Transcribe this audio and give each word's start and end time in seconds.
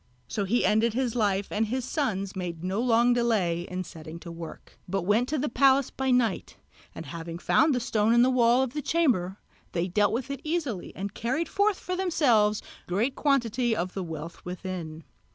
So 0.27 0.45
he 0.45 0.65
ended 0.65 0.95
his 0.95 1.13
life, 1.15 1.51
and 1.51 1.67
his 1.67 1.85
sons 1.85 2.35
made 2.35 2.63
no 2.63 2.81
long 2.81 3.13
delay 3.13 3.67
in 3.69 3.83
setting 3.83 4.19
to 4.21 4.31
work, 4.31 4.79
but 4.87 5.03
went 5.03 5.29
to 5.29 5.37
the 5.37 5.47
palace 5.47 5.91
by 5.91 6.09
night, 6.09 6.57
and 6.95 7.05
having 7.05 7.37
found 7.37 7.75
the 7.75 7.79
stone 7.79 8.11
in 8.11 8.23
the 8.23 8.31
wall 8.31 8.63
of 8.63 8.73
the 8.73 8.81
chamber 8.81 9.37
they 9.73 9.87
dealt 9.87 10.11
with 10.11 10.31
it 10.31 10.41
easily 10.43 10.91
and 10.95 11.13
carried 11.13 11.47
forth 11.47 11.77
for 11.79 11.95
themselves 11.95 12.63
great 12.87 13.13
quantity 13.13 13.75
of 13.75 13.93
the 13.93 14.01
wealth 14.03 14.43
within. 14.43 15.03